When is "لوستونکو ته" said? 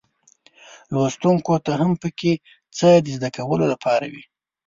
0.93-1.71